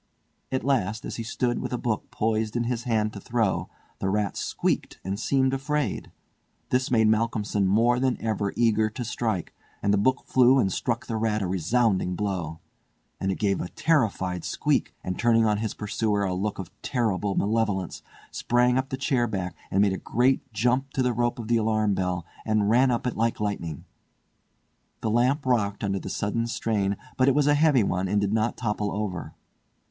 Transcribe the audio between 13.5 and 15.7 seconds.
a terrified squeak, and turning on